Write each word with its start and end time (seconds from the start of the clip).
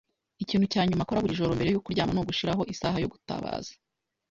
Ikintu 0.43 0.65
cya 0.73 0.81
nyuma 0.87 1.01
akora 1.03 1.21
buri 1.23 1.37
joro 1.39 1.51
mbere 1.57 1.69
yo 1.71 1.81
kuryama 1.85 2.13
ni 2.13 2.19
ugushiraho 2.21 2.63
isaha 2.73 2.97
yo 3.03 3.11
gutabaza. 3.13 3.71